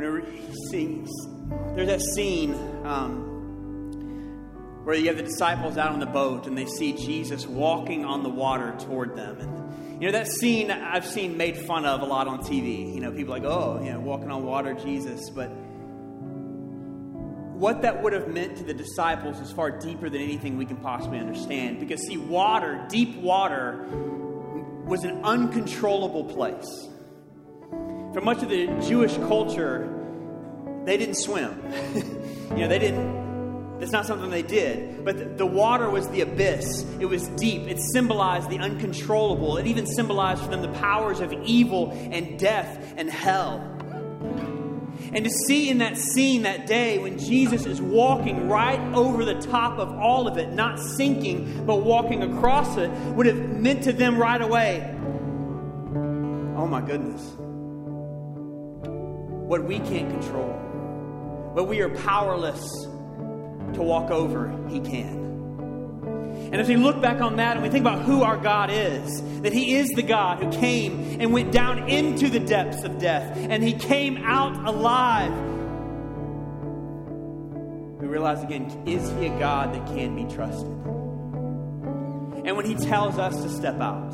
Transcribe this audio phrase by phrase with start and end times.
[0.00, 1.10] whenever he sings,
[1.74, 3.20] there's that scene um,
[4.84, 8.22] where you have the disciples out on the boat and they see Jesus walking on
[8.22, 9.38] the water toward them.
[9.38, 12.94] And, you know, that scene I've seen made fun of a lot on TV.
[12.94, 15.28] You know, people like, oh, you know, walking on water, Jesus.
[15.28, 15.48] But
[17.58, 20.78] what that would have meant to the disciples is far deeper than anything we can
[20.78, 21.78] possibly understand.
[21.78, 23.84] Because, see, water, deep water,
[24.86, 26.89] was an uncontrollable place.
[28.12, 29.88] For much of the Jewish culture,
[30.84, 31.62] they didn't swim.
[32.50, 33.20] you know, they didn't
[33.78, 35.06] that's not something they did.
[35.06, 36.84] But the, the, water was the abyss.
[37.00, 37.62] It was deep.
[37.62, 39.56] It symbolized the uncontrollable.
[39.56, 43.58] It even symbolized for them the powers of evil and death and hell.
[45.14, 49.40] And to see in that scene that day when Jesus is walking right over the
[49.40, 53.94] top of all of it, not sinking, but walking across it, would have meant to
[53.94, 54.94] them right away
[56.60, 57.36] oh my goodness.
[59.50, 60.52] What we can't control,
[61.54, 62.60] what we are powerless
[63.74, 65.18] to walk over, He can.
[66.52, 69.40] And as we look back on that and we think about who our God is,
[69.40, 73.36] that He is the God who came and went down into the depths of death,
[73.36, 75.32] and He came out alive,
[78.00, 80.70] we realize again, is He a God that can be trusted?
[82.46, 84.12] And when He tells us to step out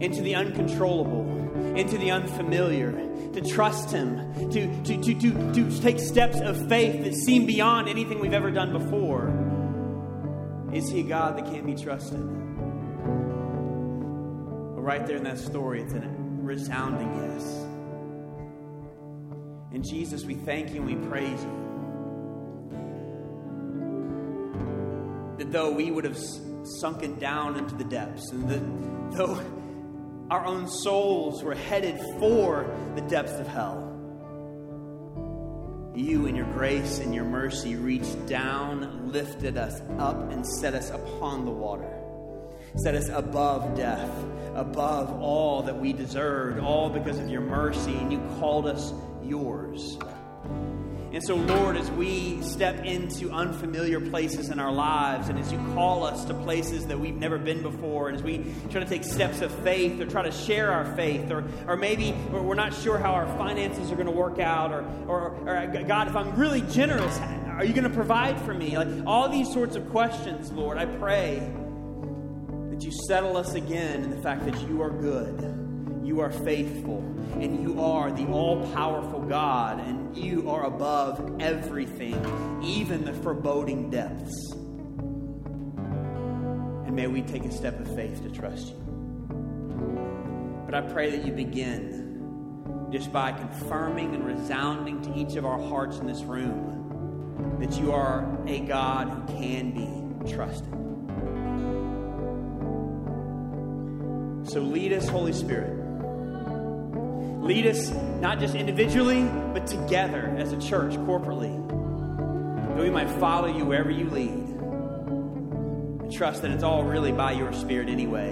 [0.00, 1.31] into the uncontrollable,
[1.76, 2.92] into the unfamiliar,
[3.32, 7.88] to trust Him, to, to, to, to, to take steps of faith that seem beyond
[7.88, 9.32] anything we've ever done before.
[10.72, 12.20] Is He God that can't be trusted?
[14.74, 16.02] But right there in that story, it's a
[16.42, 17.44] resounding yes.
[19.72, 21.58] And Jesus, we thank you and we praise you.
[25.38, 26.18] That though we would have
[26.80, 29.40] sunken down into the depths, and that though
[30.32, 33.86] our own souls were headed for the depths of hell.
[35.94, 40.88] You, in your grace and your mercy, reached down, lifted us up, and set us
[40.88, 41.86] upon the water.
[42.82, 44.08] Set us above death,
[44.54, 49.98] above all that we deserved, all because of your mercy, and you called us yours.
[51.12, 55.58] And so, Lord, as we step into unfamiliar places in our lives, and as you
[55.74, 59.04] call us to places that we've never been before, and as we try to take
[59.04, 62.96] steps of faith or try to share our faith, or, or maybe we're not sure
[62.96, 66.62] how our finances are going to work out, or, or, or God, if I'm really
[66.62, 68.78] generous, are you going to provide for me?
[68.78, 71.40] Like all these sorts of questions, Lord, I pray
[72.70, 75.61] that you settle us again in the fact that you are good
[76.04, 76.98] you are faithful,
[77.40, 83.90] and you are the all powerful God, and you are above everything, even the foreboding
[83.90, 84.52] depths.
[86.86, 88.78] And may we take a step of faith to trust you.
[90.66, 95.58] But I pray that you begin just by confirming and resounding to each of our
[95.58, 100.72] hearts in this room that you are a God who can be trusted.
[104.50, 105.81] So lead us, Holy Spirit.
[107.42, 111.58] Lead us not just individually, but together as a church, corporately,
[112.68, 114.30] that we might follow you wherever you lead.
[114.30, 118.30] And trust that it's all really by your Spirit anyway.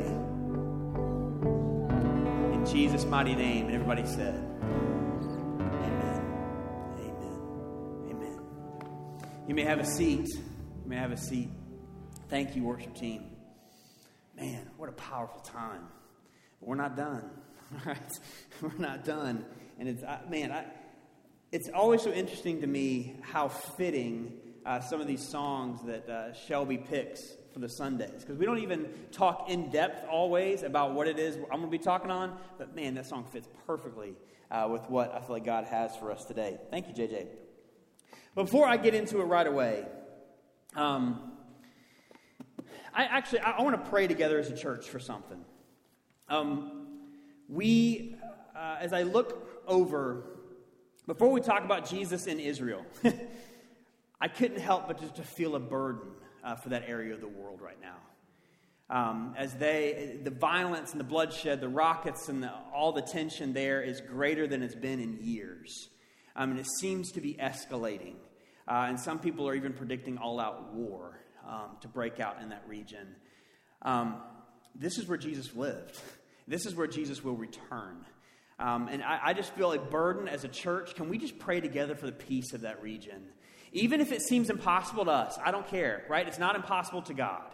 [2.55, 4.37] In Jesus' mighty name, and everybody said,
[5.59, 6.23] Amen.
[7.01, 7.41] Amen.
[8.11, 8.39] Amen.
[9.49, 10.29] You may have a seat.
[10.29, 11.49] You may have a seat.
[12.29, 13.25] Thank you, worship team.
[14.37, 15.89] Man, what a powerful time.
[16.61, 17.29] But we're not done.
[17.87, 18.13] Right,
[18.61, 19.45] we're not done.
[19.79, 20.65] And it's, man, I,
[21.53, 24.33] it's always so interesting to me how fitting
[24.67, 27.21] uh, some of these songs that uh, Shelby picks
[27.53, 28.21] for the Sundays.
[28.23, 31.69] Because we don't even talk in depth always about what it is I'm going to
[31.69, 34.15] be talking on, but man, that song fits perfectly
[34.51, 36.59] uh, with what I feel like God has for us today.
[36.71, 37.27] Thank you, JJ.
[38.35, 39.87] Before I get into it right away,
[40.77, 41.33] um,
[42.95, 45.45] I actually I, I want to pray together as a church for something.
[46.29, 46.80] Um,
[47.51, 48.17] we,
[48.57, 50.25] uh, as I look over,
[51.07, 52.85] before we talk about Jesus in Israel,
[54.21, 56.11] I couldn't help but just to feel a burden
[56.45, 57.97] uh, for that area of the world right now.
[58.89, 63.53] Um, as they, the violence and the bloodshed, the rockets and the, all the tension
[63.53, 65.89] there is greater than it's been in years.
[66.37, 68.15] Um, and it seems to be escalating.
[68.67, 72.49] Uh, and some people are even predicting all out war um, to break out in
[72.51, 73.15] that region.
[73.83, 74.17] Um,
[74.75, 76.01] this is where Jesus lived.
[76.51, 78.05] This is where Jesus will return.
[78.59, 80.97] Um, and I, I just feel a burden as a church.
[80.97, 83.23] Can we just pray together for the peace of that region?
[83.73, 86.27] Even if it seems impossible to us, I don't care, right?
[86.27, 87.45] It's not impossible to God.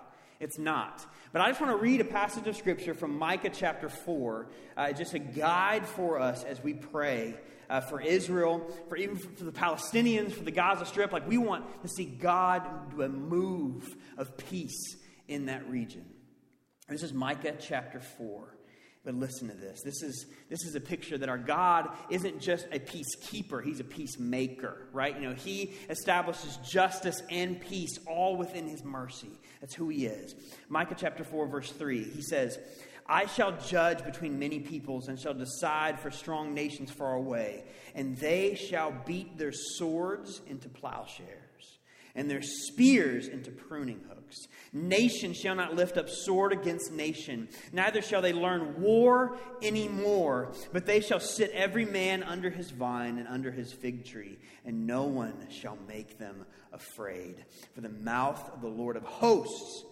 [0.40, 1.04] It's not.
[1.30, 4.46] But I just want to read a passage of Scripture from Micah chapter 4,
[4.78, 7.34] uh, just a guide for us as we pray
[7.68, 11.12] uh, for Israel, for even for the Palestinians, for the Gaza Strip.
[11.12, 14.96] Like we want to see God do a move of peace
[15.28, 16.06] in that region.
[16.88, 18.55] This is Micah chapter 4.
[19.06, 19.82] But listen to this.
[19.82, 23.84] This is, this is a picture that our God isn't just a peacekeeper, He's a
[23.84, 25.14] peacemaker, right?
[25.14, 29.30] You know, He establishes justice and peace all within His mercy.
[29.60, 30.34] That's who He is.
[30.68, 32.58] Micah chapter 4, verse 3, He says,
[33.08, 37.62] I shall judge between many peoples and shall decide for strong nations far away,
[37.94, 41.78] and they shall beat their swords into plowshares
[42.16, 44.15] and their spears into pruning hooks.
[44.72, 50.52] Nation shall not lift up sword against nation, neither shall they learn war any more,
[50.72, 54.86] but they shall sit every man under his vine and under his fig tree, and
[54.86, 57.44] no one shall make them afraid.
[57.74, 59.84] For the mouth of the Lord of hosts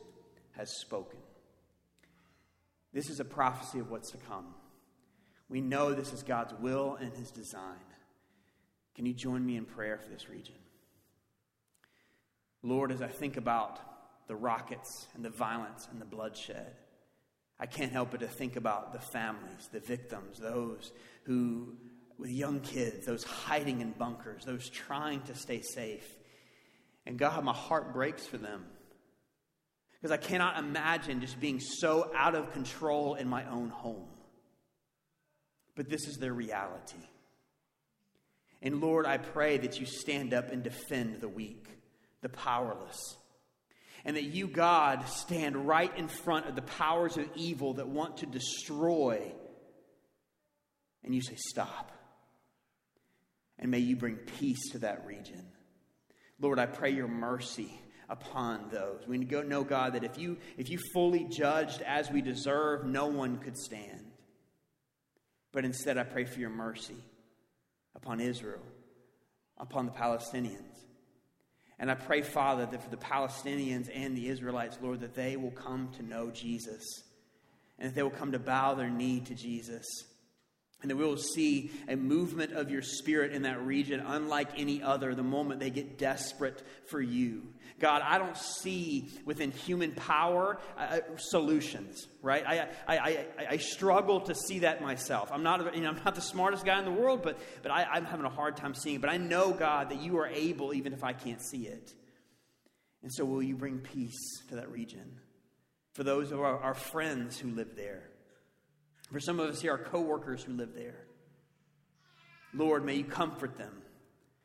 [0.53, 1.19] has spoken.
[2.93, 4.55] This is a prophecy of what's to come.
[5.49, 7.77] We know this is God's will and his design.
[8.95, 10.55] Can you join me in prayer for this region?
[12.63, 13.81] Lord, as I think about
[14.27, 16.73] the rockets and the violence and the bloodshed,
[17.59, 20.93] I can't help but to think about the families, the victims, those
[21.25, 21.75] who,
[22.19, 26.07] with young kids, those hiding in bunkers, those trying to stay safe.
[27.07, 28.65] And God, my heart breaks for them.
[29.93, 34.09] Because I cannot imagine just being so out of control in my own home.
[35.77, 36.99] But this is their reality.
[38.61, 41.69] And Lord, I pray that you stand up and defend the weak
[42.25, 42.99] the powerless.
[44.05, 48.19] And that you, God, stand right in front of the powers of evil that want
[48.19, 49.33] to destroy.
[51.03, 51.91] And you say, Stop.
[53.59, 55.47] And may you bring peace to that region.
[56.41, 59.07] Lord, I pray your mercy upon those.
[59.07, 63.39] We know, God, that if you, if you fully judged as we deserve, no one
[63.39, 64.05] could stand.
[65.53, 66.97] But instead, I pray for your mercy
[67.95, 68.63] upon Israel,
[69.57, 70.85] upon the Palestinians.
[71.79, 75.51] And I pray, Father, that for the Palestinians and the Israelites, Lord, that they will
[75.51, 76.83] come to know Jesus
[77.79, 79.85] and that they will come to bow their knee to Jesus.
[80.85, 84.83] And that we will see a movement of your spirit in that region unlike any
[84.83, 87.41] other the moment they get desperate for you.
[87.81, 92.45] God, I don't see within human power uh, uh, solutions, right?
[92.47, 95.31] I, I, I, I, struggle to see that myself.
[95.33, 97.85] I'm not, you know, I'm not the smartest guy in the world, but, but I,
[97.85, 99.01] I'm having a hard time seeing it.
[99.01, 101.95] But I know, God, that you are able even if I can't see it.
[103.03, 105.19] And so, will you bring peace to that region?
[105.95, 108.03] For those of our, our friends who live there,
[109.13, 111.07] for some of us here, our coworkers who live there,
[112.53, 113.83] Lord, may you comfort them.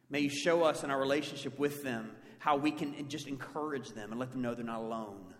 [0.09, 4.11] May you show us in our relationship with them how we can just encourage them
[4.11, 5.33] and let them know they're not alone.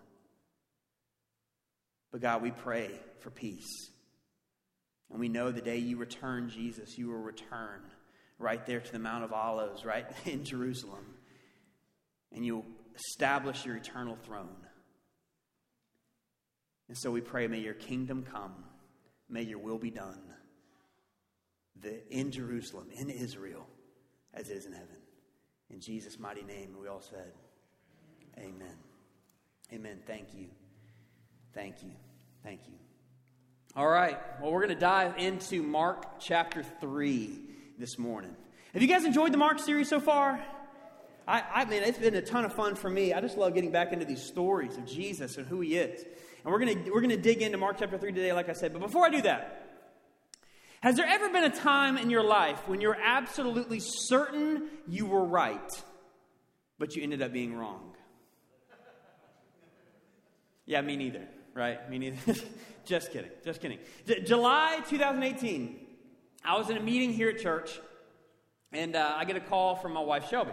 [2.12, 2.90] But God, we pray
[3.20, 3.90] for peace.
[5.10, 7.80] And we know the day you return, Jesus, you will return
[8.38, 11.04] right there to the Mount of Olives, right in Jerusalem.
[12.32, 14.56] And you'll establish your eternal throne.
[16.88, 18.54] And so we pray, may your kingdom come,
[19.30, 20.20] may your will be done
[21.80, 23.66] the, in Jerusalem, in Israel,
[24.34, 24.96] as it is in heaven.
[25.70, 27.32] In Jesus' mighty name, we all said,
[28.38, 28.76] Amen.
[29.72, 29.98] Amen.
[30.06, 30.46] Thank you.
[31.54, 31.90] Thank you.
[32.42, 32.74] Thank you.
[33.76, 34.18] All right.
[34.40, 37.38] Well, we're going to dive into Mark chapter 3
[37.78, 38.34] this morning.
[38.72, 40.42] Have you guys enjoyed the Mark series so far?
[41.26, 43.12] I, I mean, it's been a ton of fun for me.
[43.12, 46.04] I just love getting back into these stories of Jesus and who he is.
[46.44, 48.54] And we're going to, we're going to dig into Mark chapter 3 today, like I
[48.54, 48.72] said.
[48.72, 49.66] But before I do that,
[50.80, 55.24] has there ever been a time in your life when you're absolutely certain you were
[55.24, 55.70] right,
[56.78, 57.92] but you ended up being wrong?
[60.64, 61.90] Yeah, me neither, right?
[61.90, 62.34] Me neither.
[62.84, 63.78] just kidding, just kidding.
[64.06, 65.76] J- July 2018,
[66.44, 67.78] I was in a meeting here at church,
[68.72, 70.52] and uh, I get a call from my wife, Shelby.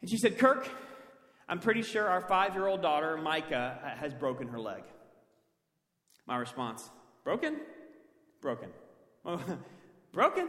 [0.00, 0.68] And she said, Kirk,
[1.48, 4.82] I'm pretty sure our five year old daughter, Micah, has broken her leg.
[6.26, 6.88] My response,
[7.22, 7.60] broken?
[8.40, 8.70] Broken.
[10.12, 10.48] broken?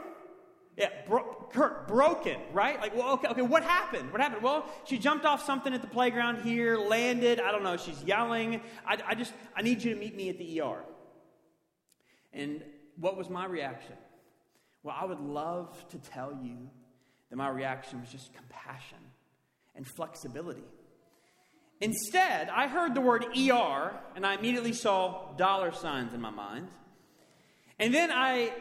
[0.77, 2.79] Yeah, bro- Kirk, broken, right?
[2.81, 4.11] Like, well, okay, okay, what happened?
[4.11, 4.43] What happened?
[4.43, 7.39] Well, she jumped off something at the playground here, landed.
[7.39, 7.77] I don't know.
[7.77, 8.59] She's yelling.
[8.85, 10.83] I, I just, I need you to meet me at the ER.
[12.33, 12.61] And
[12.97, 13.95] what was my reaction?
[14.83, 16.69] Well, I would love to tell you
[17.29, 18.99] that my reaction was just compassion
[19.75, 20.63] and flexibility.
[21.82, 26.70] Instead, I heard the word ER and I immediately saw dollar signs in my mind.
[27.79, 28.53] And then I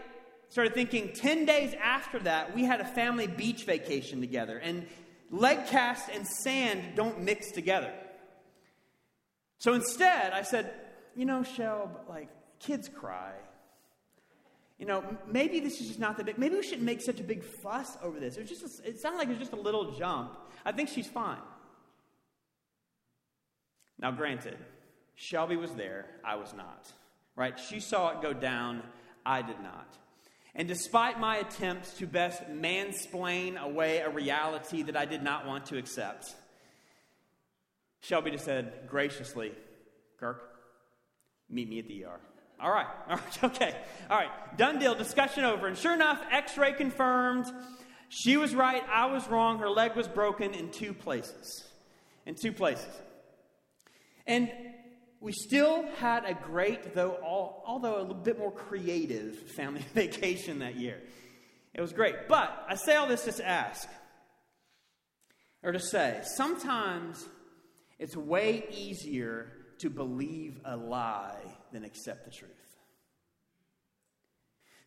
[0.49, 4.59] started thinking 10 days after that, we had a family beach vacation together.
[4.59, 4.87] And
[5.31, 7.93] leg cast and sand don't mix together.
[9.59, 10.73] So instead, I said,
[11.17, 12.29] you know, Shelb, like,
[12.59, 13.33] kids cry.
[14.79, 17.23] You know, maybe this is just not the big, maybe we shouldn't make such a
[17.23, 18.37] big fuss over this.
[18.37, 20.37] It, was just a, it sounded like it was just a little jump.
[20.65, 21.39] I think she's fine.
[23.99, 24.59] Now, granted,
[25.15, 26.91] Shelby was there, I was not.
[27.37, 27.59] Right?
[27.59, 28.83] She saw it go down,
[29.25, 29.97] I did not.
[30.55, 35.67] And despite my attempts to best mansplain away a reality that I did not want
[35.67, 36.33] to accept,
[38.01, 39.53] Shelby just said graciously,
[40.21, 40.43] Kirk,
[41.51, 42.21] meet me at the ER.
[42.61, 43.77] All right, all right, okay,
[44.09, 45.67] all right, done deal, discussion over.
[45.67, 47.47] And sure enough, x ray confirmed.
[48.09, 49.59] She was right, I was wrong.
[49.59, 51.65] Her leg was broken in two places.
[52.27, 52.87] In two places.
[54.27, 54.51] And
[55.21, 60.59] we still had a great, though, all, although a little bit more creative family vacation
[60.61, 61.01] that year.
[61.73, 62.29] It was great.
[62.29, 63.89] But I say all this just to ask,
[65.63, 67.27] or to say, sometimes
[67.99, 71.41] it's way easier to believe a lie
[71.73, 72.51] than accept the truth.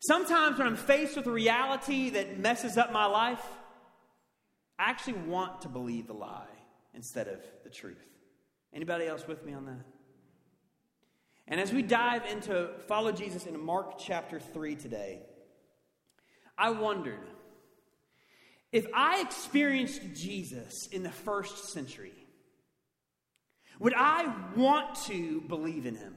[0.00, 3.44] Sometimes when I'm faced with a reality that messes up my life,
[4.78, 6.46] I actually want to believe the lie
[6.94, 7.98] instead of the truth.
[8.72, 9.84] Anybody else with me on that?
[11.46, 15.20] And as we dive into follow Jesus in Mark chapter 3 today,
[16.56, 17.26] I wondered
[18.70, 22.12] if I experienced Jesus in the first century,
[23.78, 26.16] would I want to believe in him?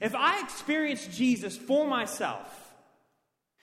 [0.00, 2.72] If I experienced Jesus for myself,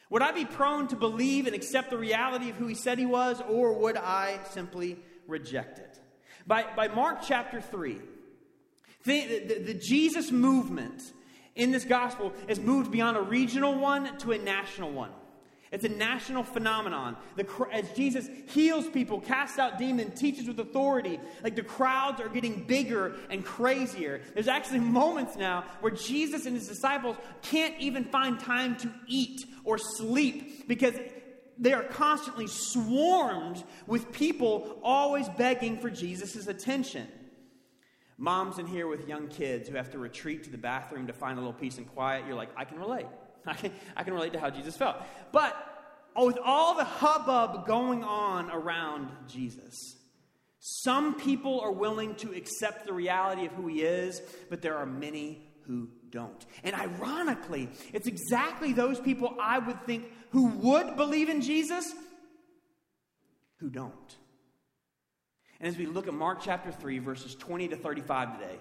[0.10, 3.06] would I be prone to believe and accept the reality of who he said he
[3.06, 6.00] was, or would I simply reject it?
[6.48, 8.00] By, by Mark chapter 3,
[9.04, 11.02] the, the, the Jesus movement
[11.56, 15.12] in this gospel has moved beyond a regional one to a national one.
[15.72, 17.18] It's a national phenomenon.
[17.36, 22.30] The, as Jesus heals people, casts out demons, teaches with authority, like the crowds are
[22.30, 24.22] getting bigger and crazier.
[24.34, 29.46] There's actually moments now where Jesus and his disciples can't even find time to eat
[29.66, 30.96] or sleep because
[31.60, 37.08] they are constantly swarmed with people always begging for Jesus' attention.
[38.18, 41.38] Moms in here with young kids who have to retreat to the bathroom to find
[41.38, 43.06] a little peace and quiet, you're like, I can relate.
[43.46, 44.98] I can, I can relate to how Jesus felt.
[45.32, 45.56] But
[46.16, 49.98] oh, with all the hubbub going on around Jesus,
[50.60, 54.86] some people are willing to accept the reality of who he is, but there are
[54.86, 56.46] many who don't.
[56.64, 61.94] And ironically, it's exactly those people I would think who would believe in Jesus
[63.60, 64.16] who don't.
[65.60, 68.56] And as we look at Mark chapter 3, verses 20 to 35 today,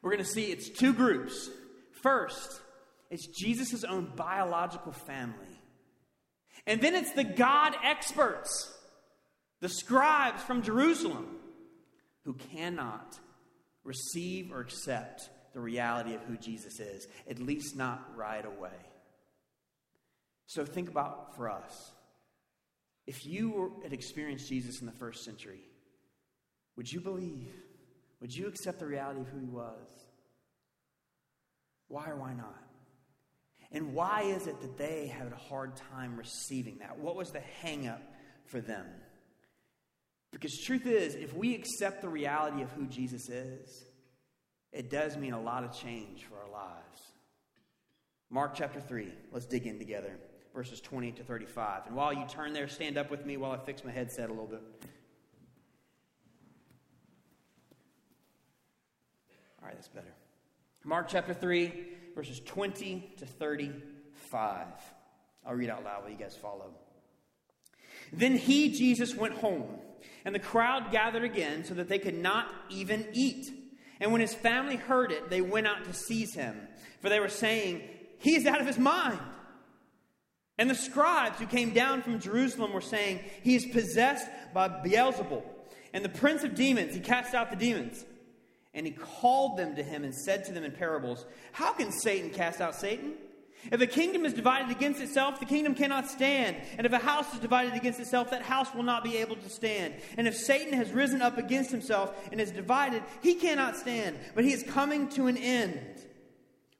[0.00, 1.50] we're going to see it's two groups.
[2.02, 2.60] First,
[3.10, 5.60] it's Jesus' own biological family.
[6.66, 8.72] And then it's the God experts,
[9.60, 11.26] the scribes from Jerusalem,
[12.24, 13.18] who cannot
[13.84, 18.70] receive or accept the reality of who Jesus is, at least not right away.
[20.46, 21.92] So think about for us.
[23.06, 25.60] If you had experienced Jesus in the first century,
[26.76, 27.52] would you believe?
[28.20, 29.88] Would you accept the reality of who he was?
[31.88, 32.62] Why or why not?
[33.72, 36.98] And why is it that they had a hard time receiving that?
[36.98, 38.00] What was the hangup
[38.46, 38.86] for them?
[40.30, 43.84] Because truth is, if we accept the reality of who Jesus is,
[44.72, 47.00] it does mean a lot of change for our lives.
[48.30, 50.16] Mark chapter 3, let's dig in together,
[50.54, 51.86] verses 20 to 35.
[51.86, 54.32] And while you turn there, stand up with me while I fix my headset a
[54.32, 54.62] little bit.
[59.60, 60.14] All right, that's better.
[60.84, 61.72] Mark chapter 3,
[62.14, 64.66] verses 20 to 35.
[65.46, 66.70] I'll read out loud while you guys follow.
[68.12, 69.78] Then he, Jesus, went home,
[70.24, 73.50] and the crowd gathered again so that they could not even eat.
[74.02, 76.56] And when his family heard it, they went out to seize him,
[77.00, 77.82] for they were saying,
[78.18, 79.20] He is out of his mind.
[80.58, 85.44] And the scribes who came down from Jerusalem were saying, He is possessed by Beelzebul,
[85.94, 88.04] and the prince of demons, he cast out the demons.
[88.74, 92.30] And he called them to him and said to them in parables, How can Satan
[92.30, 93.12] cast out Satan?
[93.70, 96.56] If a kingdom is divided against itself, the kingdom cannot stand.
[96.76, 99.48] And if a house is divided against itself, that house will not be able to
[99.48, 99.94] stand.
[100.16, 104.44] And if Satan has risen up against himself and is divided, he cannot stand, but
[104.44, 105.80] he is coming to an end.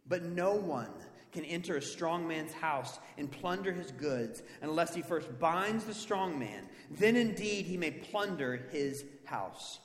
[0.08, 0.90] But no one
[1.30, 5.94] can enter a strong man's house and plunder his goods unless he first binds the
[5.94, 6.68] strong man.
[6.90, 9.80] Then indeed he may plunder his house.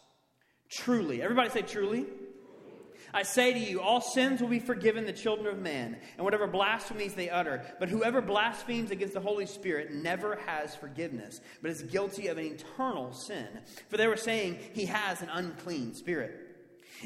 [0.69, 1.21] Truly.
[1.21, 2.05] Everybody say truly.
[3.17, 6.45] I say to you, all sins will be forgiven the children of men, and whatever
[6.45, 7.65] blasphemies they utter.
[7.79, 12.45] But whoever blasphemes against the Holy Spirit never has forgiveness, but is guilty of an
[12.45, 13.47] eternal sin.
[13.89, 16.47] For they were saying he has an unclean spirit.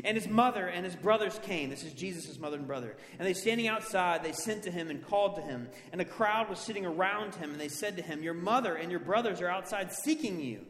[0.03, 1.70] And his mother and his brothers came.
[1.70, 2.98] This is Jesus' mother and brother.
[3.18, 5.70] And they standing outside, they sent to him and called to him.
[5.94, 7.51] And a crowd was sitting around him.
[7.51, 10.65] And they said to him, Your mother and your brothers are outside seeking you.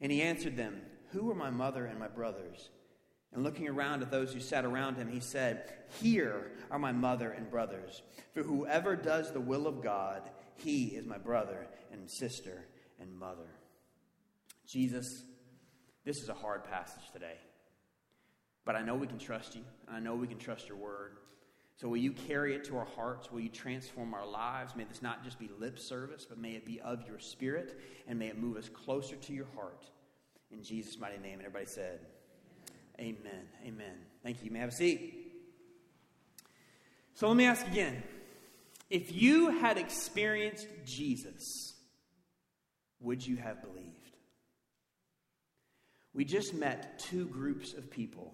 [0.00, 2.70] And he answered them, Who are my mother and my brothers?
[3.32, 7.30] And looking around at those who sat around him, he said, Here are my mother
[7.30, 8.02] and brothers.
[8.32, 10.22] For whoever does the will of God,
[10.56, 12.64] he is my brother and sister
[13.00, 13.48] and mother.
[14.66, 15.24] Jesus,
[16.04, 17.36] this is a hard passage today.
[18.64, 21.18] But I know we can trust you, and I know we can trust your word.
[21.76, 23.30] So will you carry it to our hearts?
[23.30, 24.74] Will you transform our lives?
[24.74, 27.78] May this not just be lip service, but may it be of your spirit,
[28.08, 29.84] and may it move us closer to your heart.
[30.50, 31.34] In Jesus' mighty name.
[31.34, 32.00] And everybody said,
[32.98, 33.48] Amen.
[33.64, 33.94] Amen.
[34.22, 34.46] Thank you.
[34.46, 35.26] You may have a seat.
[37.14, 38.02] So let me ask again.
[38.88, 41.74] If you had experienced Jesus,
[43.00, 44.16] would you have believed?
[46.14, 48.32] We just met two groups of people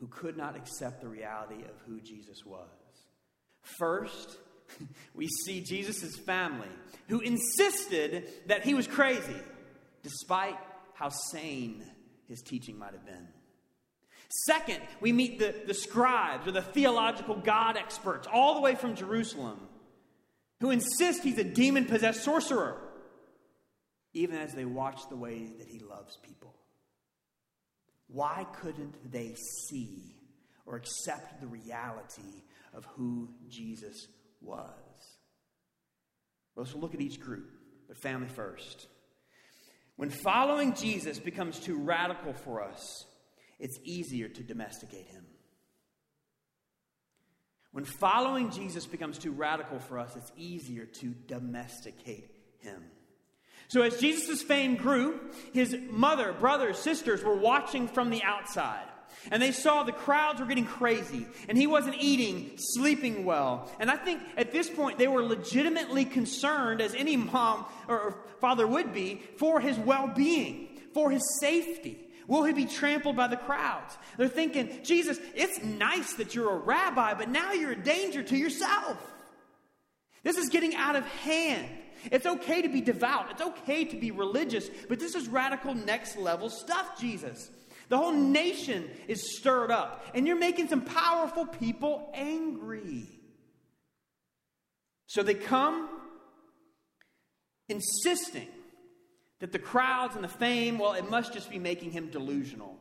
[0.00, 2.68] who could not accept the reality of who Jesus was.
[3.78, 4.38] First,
[5.14, 6.68] we see Jesus' family
[7.08, 9.36] who insisted that he was crazy,
[10.02, 10.56] despite
[10.94, 11.84] how sane
[12.28, 13.28] his teaching might have been.
[14.28, 18.94] Second, we meet the, the scribes or the theological God experts, all the way from
[18.94, 19.60] Jerusalem,
[20.60, 22.80] who insist he's a demon possessed sorcerer,
[24.14, 26.54] even as they watch the way that he loves people.
[28.08, 29.34] Why couldn't they
[29.68, 30.16] see
[30.64, 32.42] or accept the reality
[32.74, 34.08] of who Jesus
[34.40, 34.70] was?
[36.56, 37.50] Let's look at each group,
[37.86, 38.86] but family first.
[39.96, 43.04] When following Jesus becomes too radical for us,
[43.58, 45.24] it's easier to domesticate him.
[47.72, 52.82] When following Jesus becomes too radical for us, it's easier to domesticate him.
[53.68, 55.20] So, as Jesus' fame grew,
[55.52, 58.86] his mother, brothers, sisters were watching from the outside.
[59.30, 63.70] And they saw the crowds were getting crazy, and he wasn't eating, sleeping well.
[63.80, 68.66] And I think at this point they were legitimately concerned, as any mom or father
[68.66, 72.05] would be, for his well being, for his safety.
[72.26, 73.96] Will he be trampled by the crowds?
[74.16, 78.36] They're thinking, Jesus, it's nice that you're a rabbi, but now you're a danger to
[78.36, 78.98] yourself.
[80.22, 81.68] This is getting out of hand.
[82.10, 83.30] It's okay to be devout.
[83.30, 87.50] It's okay to be religious, but this is radical next level stuff, Jesus.
[87.88, 93.06] The whole nation is stirred up, and you're making some powerful people angry.
[95.06, 95.88] So they come
[97.68, 98.48] insisting
[99.40, 102.76] that the crowds and the fame, well, it must just be making him delusional.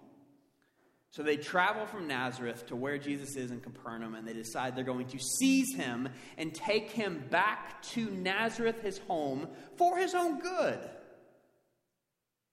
[1.11, 4.83] So they travel from Nazareth to where Jesus is in Capernaum, and they decide they're
[4.83, 10.39] going to seize him and take him back to Nazareth, his home, for his own
[10.39, 10.79] good.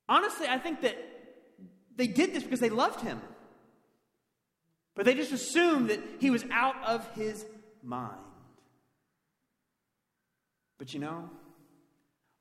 [0.09, 0.97] Honestly, I think that
[1.97, 3.21] they did this because they loved him.
[4.95, 7.45] But they just assumed that he was out of his
[7.83, 8.15] mind.
[10.79, 11.31] But you know,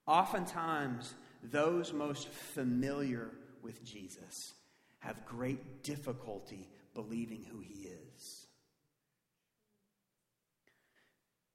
[0.05, 3.29] oftentimes those most familiar
[3.61, 4.53] with Jesus
[4.99, 8.47] have great difficulty believing who he is.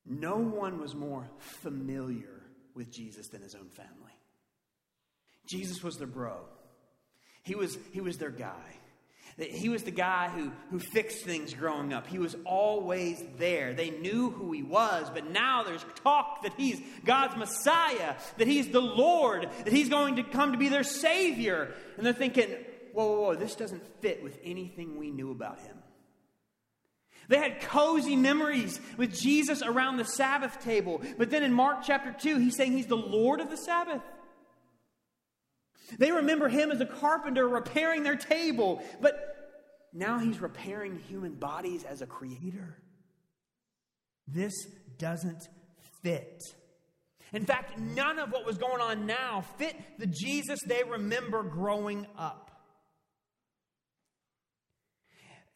[0.05, 2.43] No one was more familiar
[2.75, 4.13] with Jesus than his own family.
[5.49, 6.39] Jesus was their bro.
[7.43, 8.77] He was, he was their guy.
[9.39, 12.07] He was the guy who, who fixed things growing up.
[12.07, 13.75] He was always there.
[13.75, 18.69] They knew who he was, but now there's talk that he's God's Messiah, that he's
[18.69, 21.75] the Lord, that he's going to come to be their Savior.
[21.99, 22.49] And they're thinking,
[22.95, 25.77] whoa, whoa, whoa, this doesn't fit with anything we knew about him.
[27.29, 31.03] They had cozy memories with Jesus around the Sabbath table.
[31.19, 34.01] But then in Mark chapter 2, he's saying he's the Lord of the Sabbath.
[35.99, 39.37] They remember him as a carpenter repairing their table, but
[39.93, 42.77] now he's repairing human bodies as a creator.
[44.27, 44.53] This
[44.99, 45.49] doesn't
[46.03, 46.43] fit.
[47.33, 52.07] In fact, none of what was going on now fit the Jesus they remember growing
[52.19, 52.51] up.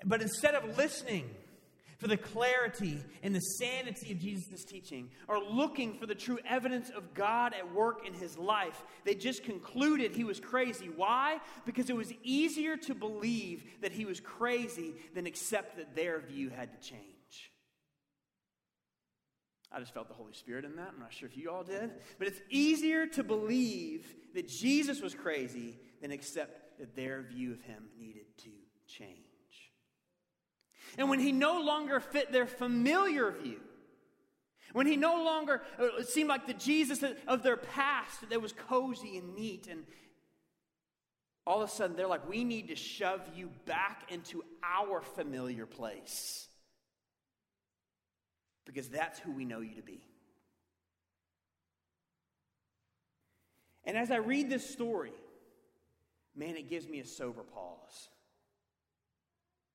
[0.05, 1.31] But instead of listening
[2.01, 6.89] for the clarity and the sanity of Jesus' teaching, or looking for the true evidence
[6.89, 10.89] of God at work in his life, they just concluded he was crazy.
[10.89, 11.41] Why?
[11.67, 16.49] Because it was easier to believe that he was crazy than accept that their view
[16.49, 17.05] had to change.
[19.71, 20.89] I just felt the Holy Spirit in that.
[20.95, 21.91] I'm not sure if you all did.
[22.19, 27.61] But it's easier to believe that Jesus was crazy than accept that their view of
[27.61, 28.51] him needed to
[28.89, 29.30] change.
[30.98, 33.61] And when he no longer fit their familiar view,
[34.72, 39.16] when he no longer uh, seemed like the Jesus of their past that was cozy
[39.16, 39.85] and neat and
[41.46, 45.66] all of a sudden they're like, we need to shove you back into our familiar
[45.66, 46.48] place
[48.64, 50.00] because that's who we know you to be.
[53.85, 55.12] And as I read this story,
[56.37, 58.09] man, it gives me a sober pause.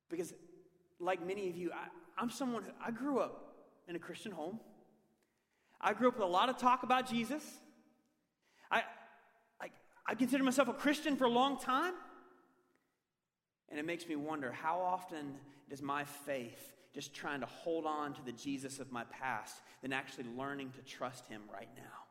[0.10, 0.34] Because,
[1.00, 3.56] like many of you, I, am someone who I grew up
[3.88, 4.60] in a Christian home.
[5.82, 7.44] I grew up with a lot of talk about Jesus.
[8.72, 8.84] I,
[9.62, 9.68] I,
[10.08, 11.94] I consider myself a Christian for a long time.
[13.70, 15.36] And it makes me wonder how often
[15.70, 19.92] does my faith just trying to hold on to the Jesus of my past than
[19.92, 22.05] actually learning to trust him right now?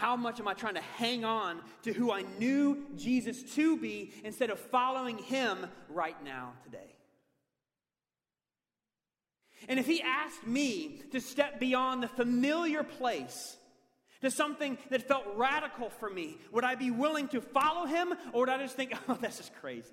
[0.00, 4.14] How much am I trying to hang on to who I knew Jesus to be
[4.24, 6.96] instead of following him right now, today?
[9.68, 13.58] And if he asked me to step beyond the familiar place
[14.22, 18.40] to something that felt radical for me, would I be willing to follow him or
[18.40, 19.92] would I just think, oh, this is crazy?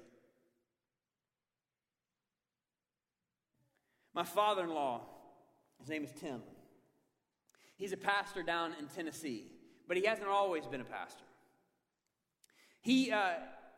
[4.13, 5.01] My father in law,
[5.81, 6.41] his name is Tim,
[7.75, 9.47] he's a pastor down in Tennessee
[9.87, 11.23] but he hasn't always been a pastor.
[12.81, 13.33] He, uh,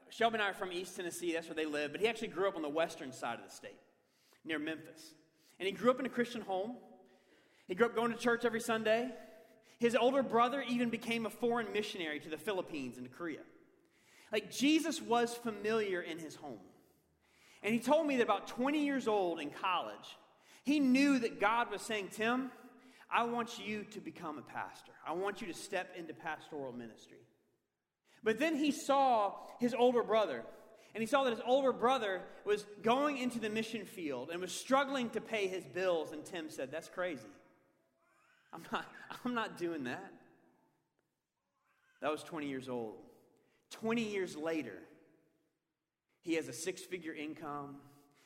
[0.10, 2.48] Shelby and I are from East Tennessee, that's where they live, but he actually grew
[2.48, 3.80] up on the western side of the state,
[4.44, 5.14] near Memphis.
[5.60, 6.78] And he grew up in a Christian home.
[7.68, 9.10] He grew up going to church every Sunday.
[9.80, 13.42] His older brother even became a foreign missionary to the Philippines and to Korea.
[14.32, 16.60] Like Jesus was familiar in his home.
[17.64, 20.18] And he told me that about 20 years old in college,
[20.64, 22.52] he knew that God was saying, Tim,
[23.12, 24.92] I want you to become a pastor.
[25.06, 27.18] I want you to step into pastoral ministry.
[28.24, 30.44] But then he saw his older brother,
[30.94, 34.52] and he saw that his older brother was going into the mission field and was
[34.52, 36.12] struggling to pay his bills.
[36.12, 37.30] And Tim said, That's crazy.
[38.54, 38.86] I'm not,
[39.26, 40.14] I'm not doing that.
[42.02, 42.96] That was 20 years old.
[43.72, 44.80] 20 years later,
[46.22, 47.78] he has a six figure income.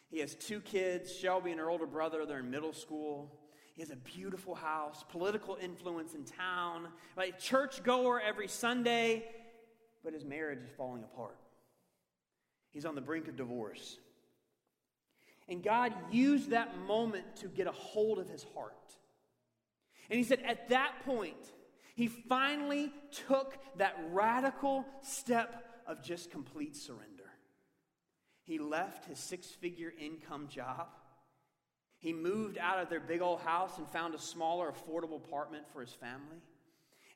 [0.10, 2.26] He has two kids, Shelby and her older brother.
[2.26, 3.32] They're in middle school.
[3.74, 7.38] He has a beautiful house, political influence in town, right?
[7.40, 9.26] Church goer every Sunday,
[10.04, 11.38] but his marriage is falling apart.
[12.72, 13.98] He's on the brink of divorce.
[15.50, 18.74] And God used that moment to get a hold of his heart.
[20.10, 21.52] And he said, at that point,
[21.96, 22.92] he finally
[23.28, 27.10] took that radical step of just complete surrender.
[28.44, 30.88] He left his six figure income job.
[32.04, 35.80] He moved out of their big old house and found a smaller, affordable apartment for
[35.80, 36.42] his family.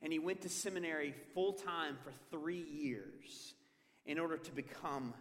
[0.01, 3.53] And he went to seminary full time for three years
[4.05, 5.13] in order to become,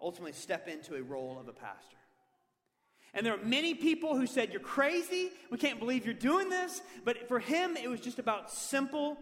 [0.00, 1.96] ultimately, step into a role of a pastor.
[3.14, 5.30] And there are many people who said, You're crazy.
[5.52, 6.82] We can't believe you're doing this.
[7.04, 9.18] But for him, it was just about simple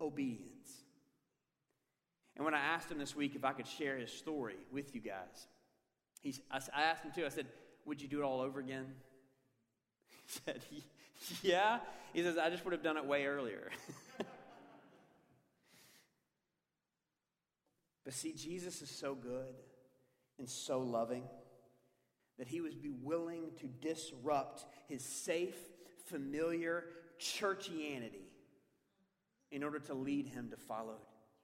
[0.00, 0.46] obedience.
[2.36, 5.00] And when I asked him this week if I could share his story with you
[5.00, 5.48] guys,
[6.20, 7.46] he's, I asked him too, I said,
[7.84, 8.86] Would you do it all over again?
[10.44, 10.60] Said,
[11.42, 11.78] Yeah.
[12.12, 13.70] He says, I just would have done it way earlier.
[18.04, 19.54] but see, Jesus is so good
[20.38, 21.22] and so loving
[22.38, 25.54] that he would be willing to disrupt his safe,
[26.06, 26.84] familiar
[27.20, 28.26] churchianity
[29.52, 30.96] in order to lead him to follow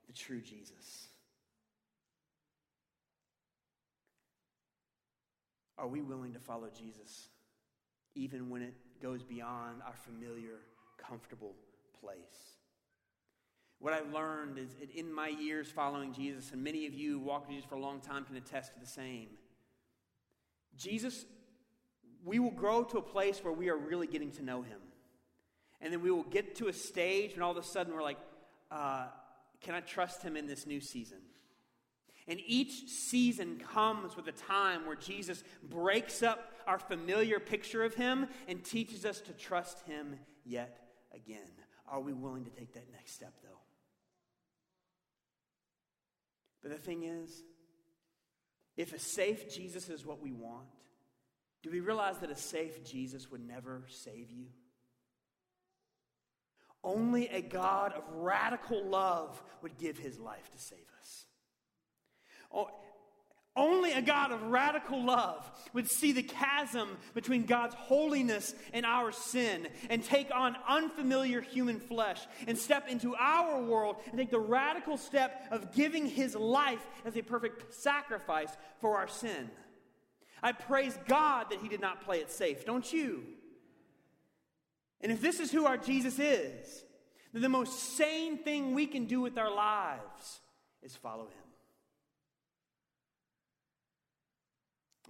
[0.07, 1.09] the true Jesus.
[5.79, 7.29] Are we willing to follow Jesus?
[8.17, 10.57] Even when it goes beyond our familiar,
[10.99, 11.55] comfortable
[12.01, 12.57] place.
[13.79, 17.49] What I've learned is in my years following Jesus, and many of you who walked
[17.49, 19.29] with Jesus for a long time can attest to the same.
[20.77, 21.27] Jesus,
[22.25, 24.79] we will grow to a place where we are really getting to know him.
[25.81, 28.19] And then we will get to a stage when all of a sudden we're like,
[28.71, 29.07] uh,
[29.61, 31.19] can I trust him in this new season?
[32.29, 37.95] And each season comes with a time where Jesus breaks up our familiar picture of
[37.95, 40.79] him and teaches us to trust him yet
[41.15, 41.51] again.
[41.89, 43.61] Are we willing to take that next step, though?
[46.63, 47.45] But the thing is,
[48.77, 50.67] if a safe Jesus is what we want,
[51.63, 54.47] do we realize that a safe Jesus would never save you?
[56.85, 61.25] Only a God of radical love would give his life to save us.
[62.53, 62.71] Oh,
[63.57, 69.13] Only a God of radical love would see the chasm between God's holiness and our
[69.13, 74.39] sin and take on unfamiliar human flesh and step into our world and take the
[74.39, 79.51] radical step of giving his life as a perfect sacrifice for our sin.
[80.43, 83.23] I praise God that he did not play it safe, don't you?
[85.01, 86.85] And if this is who our Jesus is,
[87.33, 90.41] then the most sane thing we can do with our lives
[90.83, 91.46] is follow him.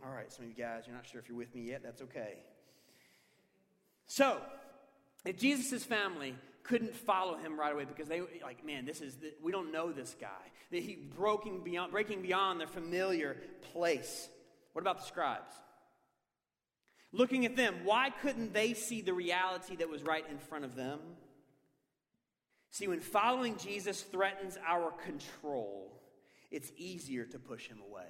[0.04, 1.82] All right, some of you guys, you're not sure if you're with me yet.
[1.82, 2.34] That's okay.
[4.06, 4.40] So,
[5.24, 9.32] if Jesus' family couldn't follow him right away because they like, man, this is the,
[9.42, 10.28] we don't know this guy.
[10.70, 13.36] That he breaking beyond breaking beyond their familiar
[13.72, 14.28] place.
[14.72, 15.52] What about the scribes?
[17.12, 20.74] Looking at them, why couldn't they see the reality that was right in front of
[20.74, 20.98] them?
[22.70, 26.02] See, when following Jesus threatens our control,
[26.50, 28.04] it's easier to push him away.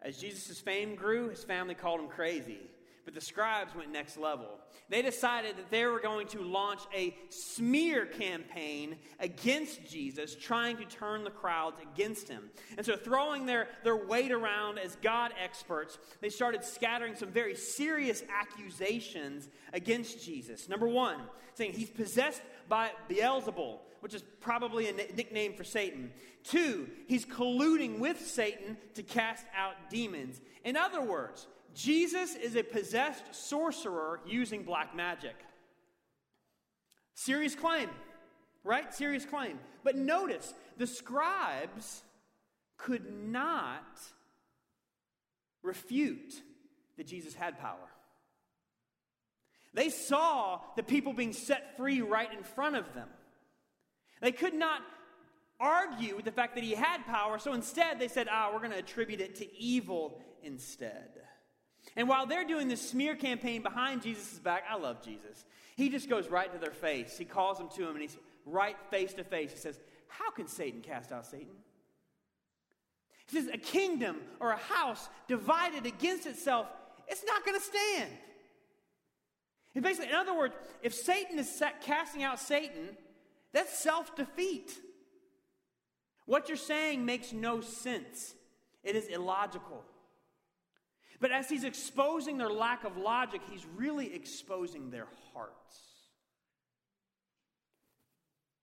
[0.00, 2.60] As Jesus' fame grew, his family called him crazy.
[3.08, 4.58] But the scribes went next level.
[4.90, 10.84] They decided that they were going to launch a smear campaign against Jesus, trying to
[10.84, 12.50] turn the crowds against him.
[12.76, 17.56] And so, throwing their, their weight around as God experts, they started scattering some very
[17.56, 20.68] serious accusations against Jesus.
[20.68, 21.16] Number one,
[21.54, 26.12] saying he's possessed by Beelzebul, which is probably a nickname for Satan.
[26.44, 30.42] Two, he's colluding with Satan to cast out demons.
[30.62, 35.36] In other words, Jesus is a possessed sorcerer using black magic.
[37.14, 37.88] Serious claim,
[38.64, 38.92] right?
[38.94, 39.58] Serious claim.
[39.84, 42.02] But notice, the scribes
[42.76, 44.00] could not
[45.62, 46.42] refute
[46.96, 47.88] that Jesus had power.
[49.74, 53.08] They saw the people being set free right in front of them.
[54.20, 54.82] They could not
[55.60, 58.72] argue with the fact that he had power, so instead they said, ah, we're going
[58.72, 61.20] to attribute it to evil instead.
[61.96, 65.44] And while they're doing this smear campaign behind Jesus' back, I love Jesus.
[65.76, 67.16] He just goes right to their face.
[67.16, 69.52] He calls them to him and he's right face to face.
[69.52, 71.54] He says, How can Satan cast out Satan?
[73.26, 76.66] He says, A kingdom or a house divided against itself,
[77.06, 78.10] it's not going to stand.
[79.74, 82.96] And basically, in other words, if Satan is casting out Satan,
[83.52, 84.72] that's self defeat.
[86.26, 88.34] What you're saying makes no sense,
[88.82, 89.84] it is illogical.
[91.20, 95.80] But as he's exposing their lack of logic, he's really exposing their hearts.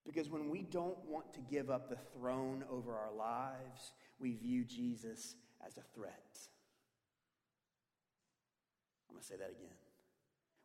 [0.05, 4.63] Because when we don't want to give up the throne over our lives, we view
[4.63, 6.39] Jesus as a threat.
[9.09, 9.75] I'm going to say that again.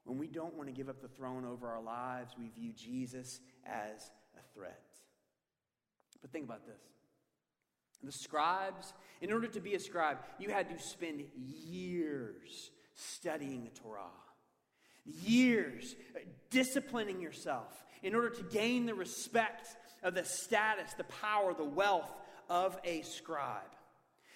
[0.04, 3.40] When we don't want to give up the throne over our lives, we view Jesus
[3.66, 4.84] as a threat.
[6.20, 6.80] But think about this
[8.02, 13.80] the scribes, in order to be a scribe, you had to spend years studying the
[13.80, 14.00] Torah,
[15.04, 21.52] years uh, disciplining yourself in order to gain the respect of the status, the power,
[21.54, 22.10] the wealth
[22.48, 23.62] of a scribe.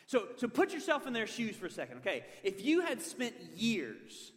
[0.06, 2.24] So, so put yourself in their shoes for a second, okay?
[2.42, 4.32] If you had spent years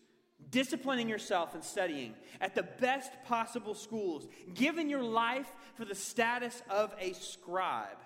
[0.49, 6.61] disciplining yourself and studying at the best possible schools, given your life for the status
[6.69, 7.97] of a scribe,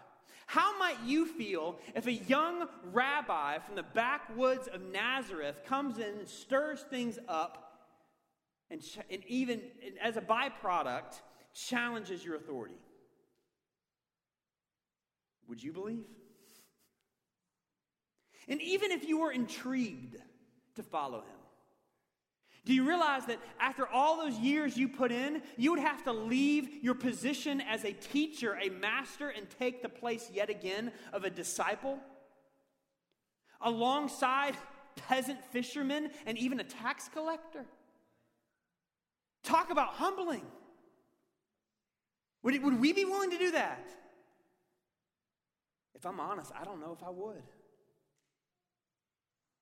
[0.51, 6.03] how might you feel if a young rabbi from the backwoods of Nazareth comes in
[6.19, 7.87] and stirs things up
[8.69, 9.61] and, and even
[10.01, 11.21] as a byproduct
[11.53, 12.75] challenges your authority?
[15.47, 16.03] Would you believe?
[18.49, 20.17] And even if you were intrigued
[20.75, 21.40] to follow him,
[22.63, 26.11] do you realize that after all those years you put in, you would have to
[26.11, 31.23] leave your position as a teacher, a master, and take the place yet again of
[31.23, 31.97] a disciple?
[33.61, 34.55] Alongside
[34.95, 37.65] peasant fishermen and even a tax collector?
[39.43, 40.45] Talk about humbling.
[42.43, 43.87] Would, it, would we be willing to do that?
[45.95, 47.43] If I'm honest, I don't know if I would.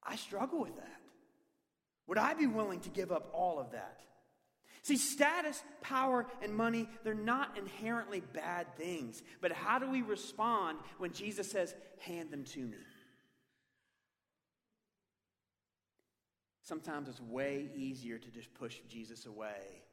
[0.04, 1.09] I struggle with that.
[2.10, 4.02] Would I be willing to give up all of that?
[4.82, 9.22] See, status, power, and money, they're not inherently bad things.
[9.42, 12.78] But how do we respond when Jesus says, hand them to me?
[16.64, 19.84] Sometimes it's way easier to just push Jesus away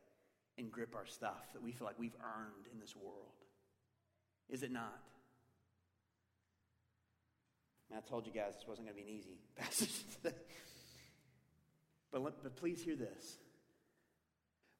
[0.57, 3.35] and grip our stuff that we feel like we've earned in this world.
[4.48, 5.02] Is it not?
[7.94, 10.35] I told you guys this wasn't going to be an easy passage today.
[12.22, 13.38] But, but please hear this.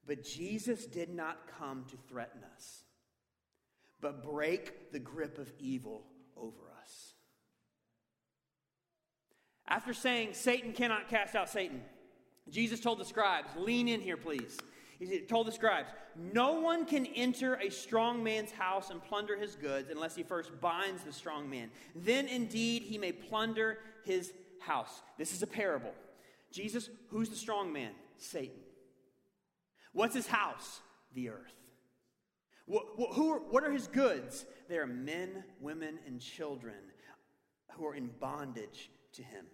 [0.07, 2.85] But Jesus did not come to threaten us,
[4.01, 6.05] but break the grip of evil
[6.37, 7.15] over us.
[9.69, 11.83] After saying Satan cannot cast out Satan,
[12.49, 14.57] Jesus told the scribes, lean in here, please.
[14.99, 19.57] He told the scribes, No one can enter a strong man's house and plunder his
[19.57, 21.71] goods unless he first binds the strong man.
[21.95, 25.03] Then indeed he may plunder his house.
[25.19, 25.93] This is a parable.
[26.53, 27.93] Jesus, who's the strong man?
[28.17, 28.61] Satan.
[29.93, 30.81] What's his house?
[31.15, 31.55] The earth.
[32.67, 34.45] What, who are, what are his goods?
[34.69, 36.75] They are men, women, and children
[37.73, 39.47] who are in bondage to him.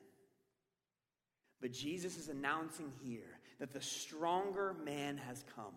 [1.60, 5.74] But Jesus is announcing here that the stronger man has come.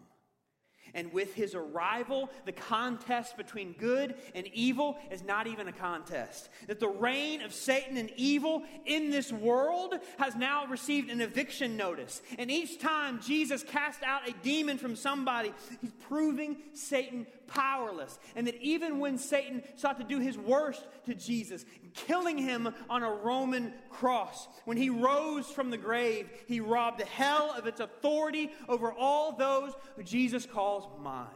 [0.94, 6.50] And with his arrival, the contest between good and evil is not even a contest.
[6.68, 11.78] That the reign of Satan and evil in this world has now received an eviction
[11.78, 12.22] notice.
[12.38, 18.20] And each time Jesus cast out a demon from somebody, he's proving Satan powerless.
[18.36, 23.04] And that even when Satan sought to do his worst to Jesus, killing him on
[23.04, 28.52] a Roman cross, when he rose from the grave, he robbed hell of its authority
[28.68, 31.28] over all those who Jesus calls mine.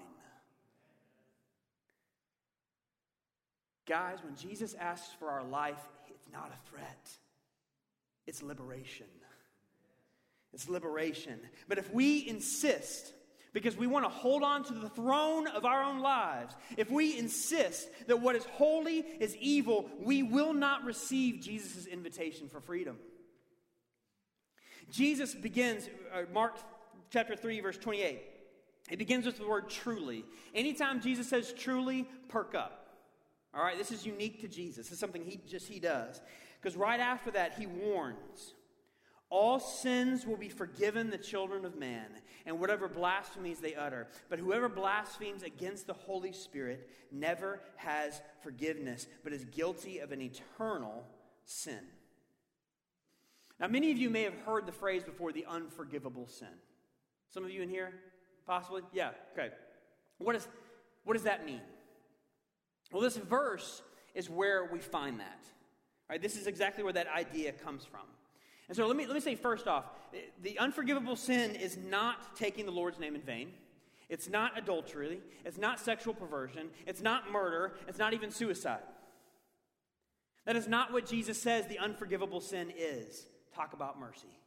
[3.88, 7.10] Guys, when Jesus asks for our life, it's not a threat,
[8.28, 9.08] it's liberation.
[10.54, 11.40] It's liberation.
[11.68, 13.14] But if we insist,
[13.54, 17.18] because we want to hold on to the throne of our own lives, if we
[17.18, 22.98] insist that what is holy is evil, we will not receive Jesus' invitation for freedom.
[24.92, 26.58] Jesus begins, uh, Mark
[27.10, 28.22] chapter 3, verse 28.
[28.90, 30.26] It begins with the word truly.
[30.56, 32.88] Anytime Jesus says truly, perk up.
[33.54, 34.88] All right, this is unique to Jesus.
[34.88, 36.22] This is something he just he does.
[36.62, 38.54] Because right after that, he warns.
[39.30, 42.08] All sins will be forgiven the children of man,
[42.50, 44.08] and whatever blasphemies they utter.
[44.30, 50.22] But whoever blasphemes against the Holy Spirit never has forgiveness, but is guilty of an
[50.22, 51.06] eternal
[51.46, 51.80] sin.
[53.60, 56.48] Now, many of you may have heard the phrase before the unforgivable sin.
[57.30, 57.94] Some of you in here,
[58.50, 58.82] Possibly?
[58.92, 59.54] Yeah, okay.
[60.18, 60.48] What, is,
[61.04, 61.62] what does that mean?
[62.92, 63.84] Well, this verse
[64.16, 65.46] is where we find that.
[66.10, 66.20] Right?
[66.20, 68.08] This is exactly where that idea comes from.
[68.70, 69.86] And so let me, let me say first off
[70.42, 73.52] the unforgivable sin is not taking the Lord's name in vain.
[74.08, 75.20] It's not adultery.
[75.44, 76.70] It's not sexual perversion.
[76.88, 77.74] It's not murder.
[77.88, 78.82] It's not even suicide.
[80.46, 83.26] That is not what Jesus says the unforgivable sin is.
[83.56, 84.40] Talk about mercy.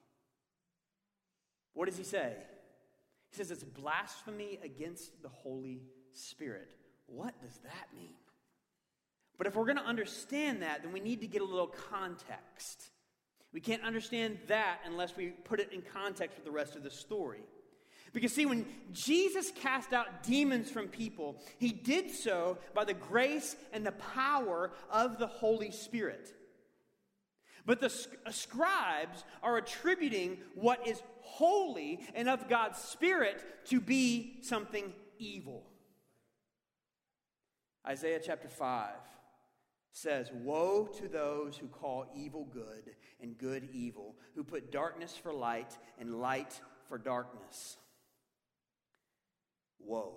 [1.74, 2.32] What does he say?
[3.30, 5.82] He says it's blasphemy against the Holy
[6.12, 6.74] Spirit.
[7.06, 8.14] What does that mean?
[9.38, 12.90] But if we're going to understand that, then we need to get a little context.
[13.52, 16.90] We can't understand that unless we put it in context with the rest of the
[16.90, 17.40] story.
[18.12, 23.56] Because, see, when Jesus cast out demons from people, he did so by the grace
[23.72, 26.34] and the power of the Holy Spirit.
[27.64, 27.92] But the
[28.26, 35.62] uh, scribes are attributing what is holy and of God's Spirit to be something evil.
[37.86, 38.90] Isaiah chapter 5
[39.92, 45.32] says, Woe to those who call evil good and good evil, who put darkness for
[45.32, 47.76] light and light for darkness.
[49.78, 50.14] Woe.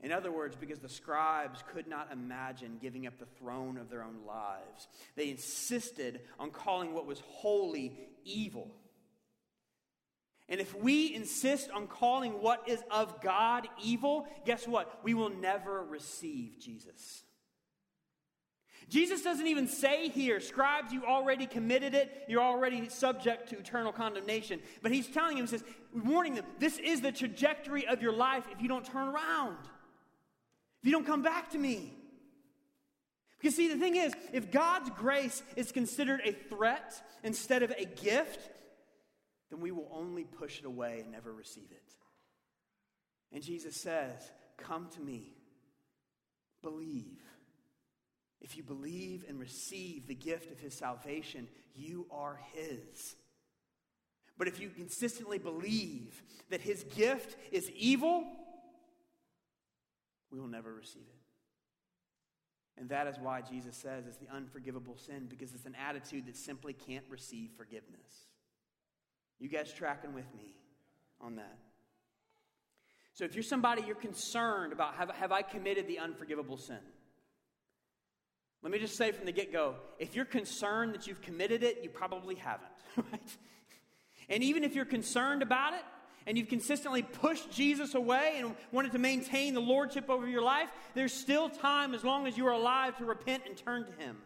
[0.00, 4.04] In other words, because the scribes could not imagine giving up the throne of their
[4.04, 8.70] own lives, they insisted on calling what was holy evil.
[10.48, 15.00] And if we insist on calling what is of God evil, guess what?
[15.02, 17.24] We will never receive Jesus.
[18.88, 22.24] Jesus doesn't even say here, scribes, you already committed it.
[22.26, 24.60] You're already subject to eternal condemnation.
[24.82, 25.64] But he's telling them, he says,
[26.04, 29.58] warning them, this is the trajectory of your life if you don't turn around
[30.80, 31.94] if you don't come back to me.
[33.38, 37.84] Because, see, the thing is, if God's grace is considered a threat instead of a
[37.84, 38.50] gift,
[39.50, 41.94] then we will only push it away and never receive it.
[43.32, 45.34] And Jesus says, Come to me,
[46.62, 47.22] believe.
[48.40, 53.16] If you believe and receive the gift of his salvation, you are his.
[54.36, 58.24] But if you consistently believe that his gift is evil,
[60.30, 62.80] we will never receive it.
[62.80, 66.36] And that is why Jesus says it's the unforgivable sin, because it's an attitude that
[66.36, 68.26] simply can't receive forgiveness.
[69.40, 70.54] You guys tracking with me
[71.20, 71.58] on that?
[73.14, 76.78] So if you're somebody you're concerned about, have, have I committed the unforgivable sin?
[78.62, 81.80] Let me just say from the get go if you're concerned that you've committed it,
[81.82, 83.36] you probably haven't, right?
[84.28, 85.82] And even if you're concerned about it,
[86.28, 90.68] and you've consistently pushed Jesus away and wanted to maintain the lordship over your life,
[90.92, 94.18] there's still time as long as you are alive to repent and turn to Him.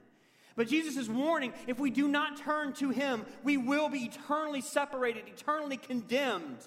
[0.56, 4.62] But Jesus is warning if we do not turn to Him, we will be eternally
[4.62, 6.66] separated, eternally condemned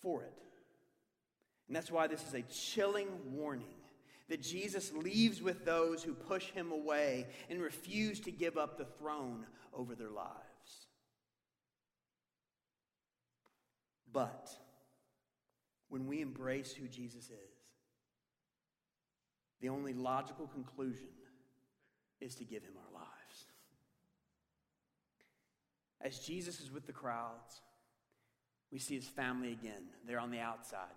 [0.00, 0.32] for it.
[1.66, 3.66] And that's why this is a chilling warning
[4.28, 8.84] that Jesus leaves with those who push Him away and refuse to give up the
[8.98, 10.36] throne over their lives.
[14.12, 14.48] But
[15.88, 17.56] when we embrace who Jesus is,
[19.60, 21.08] the only logical conclusion
[22.20, 23.46] is to give him our lives.
[26.00, 27.60] As Jesus is with the crowds,
[28.70, 29.84] we see his family again.
[30.06, 30.94] They're on the outside.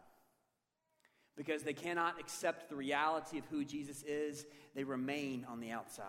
[1.39, 6.03] Because they cannot accept the reality of who Jesus is, they remain on the outside,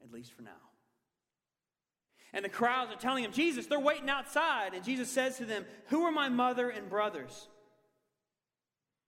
[0.00, 0.50] at least for now.
[2.32, 4.72] And the crowds are telling him, Jesus, they're waiting outside.
[4.72, 7.48] And Jesus says to them, Who are my mother and brothers?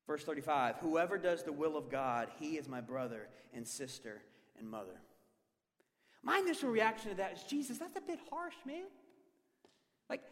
[0.08, 4.22] Verse 35 Whoever does the will of God, he is my brother and sister
[4.58, 5.00] and mother.
[6.24, 8.86] My initial reaction to that is, Jesus, that's a bit harsh, man.
[10.10, 10.22] Like,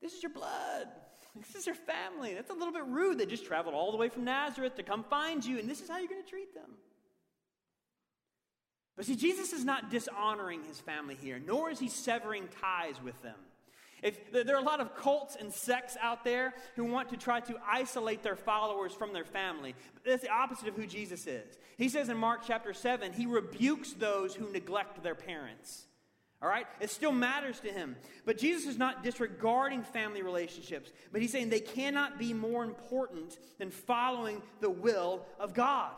[0.00, 0.88] this is your blood.
[1.40, 2.34] This is your family.
[2.34, 3.18] That's a little bit rude.
[3.18, 5.88] They just traveled all the way from Nazareth to come find you, and this is
[5.88, 6.70] how you're going to treat them.
[8.96, 13.20] But see, Jesus is not dishonoring his family here, nor is he severing ties with
[13.22, 13.38] them.
[14.02, 17.38] If, there are a lot of cults and sects out there who want to try
[17.40, 19.74] to isolate their followers from their family.
[19.94, 21.56] But that's the opposite of who Jesus is.
[21.78, 25.86] He says in Mark chapter 7, he rebukes those who neglect their parents.
[26.42, 26.66] All right?
[26.80, 27.96] It still matters to him.
[28.24, 33.38] But Jesus is not disregarding family relationships, but he's saying they cannot be more important
[33.58, 35.92] than following the will of God.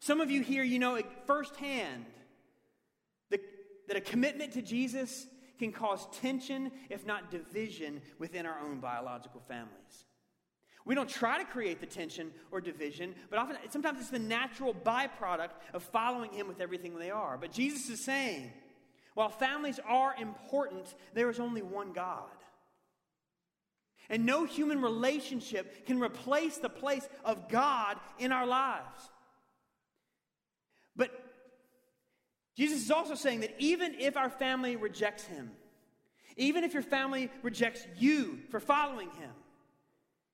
[0.00, 2.04] Some of you here, you know firsthand
[3.30, 3.40] that,
[3.88, 5.26] that a commitment to Jesus
[5.58, 10.04] can cause tension, if not division, within our own biological families.
[10.84, 14.72] We don't try to create the tension or division, but often sometimes it's the natural
[14.72, 17.36] byproduct of following him with everything they are.
[17.36, 18.52] But Jesus is saying,
[19.14, 22.30] while families are important, there is only one God.
[24.08, 29.10] And no human relationship can replace the place of God in our lives.
[30.96, 31.10] But
[32.56, 35.50] Jesus is also saying that even if our family rejects him,
[36.36, 39.30] even if your family rejects you for following him,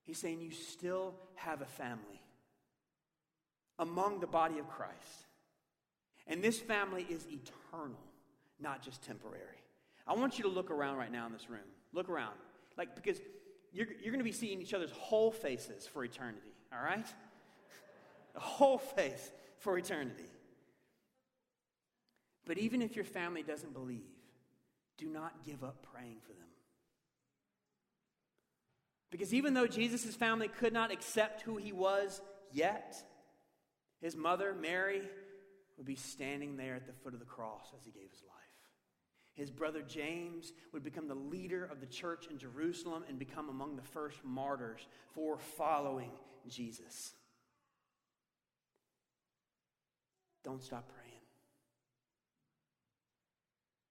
[0.05, 2.23] he's saying you still have a family
[3.79, 5.27] among the body of Christ.
[6.27, 8.01] And this family is eternal,
[8.61, 9.63] not just temporary.
[10.07, 11.61] I want you to look around right now in this room.
[11.93, 12.35] Look around.
[12.77, 13.19] Like, because
[13.73, 17.07] you're, you're going to be seeing each other's whole faces for eternity, all right?
[18.37, 20.31] A whole face for eternity.
[22.47, 24.05] But even if your family doesn't believe,
[24.99, 26.45] do not give up praying for them.
[29.15, 32.97] Because even though Jesus' family could not accept who he was yet,
[34.01, 35.03] his mother, Mary,
[35.77, 38.35] would be standing there at the foot of the cross as he gave his life.
[39.35, 43.77] His brother James would become the leader of the church in Jerusalem and become among
[43.77, 46.11] the first martyrs for following
[46.49, 47.13] Jesus.
[50.43, 51.23] Don't stop praying.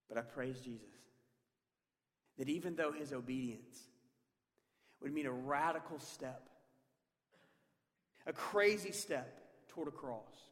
[0.06, 0.84] But I praise Jesus
[2.36, 3.88] that even though his obedience
[5.04, 6.42] would mean a radical step,
[8.26, 9.38] a crazy step
[9.68, 10.50] toward a cross,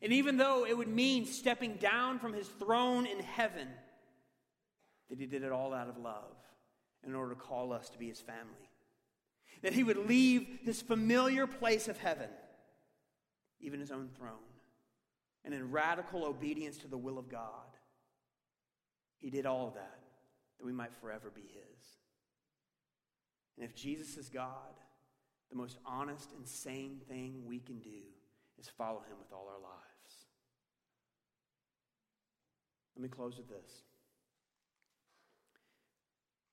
[0.00, 3.68] and even though it would mean stepping down from his throne in heaven,
[5.10, 6.32] that he did it all out of love
[7.06, 8.70] in order to call us to be his family.
[9.62, 12.30] That he would leave his familiar place of heaven,
[13.60, 14.32] even his own throne,
[15.44, 17.66] and in radical obedience to the will of God,
[19.18, 19.98] he did all of that
[20.58, 22.01] that we might forever be His.
[23.62, 24.74] And if Jesus is God,
[25.48, 28.00] the most honest and sane thing we can do
[28.58, 30.26] is follow Him with all our lives.
[32.96, 33.84] Let me close with this.